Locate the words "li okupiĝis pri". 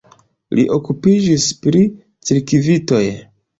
0.59-1.83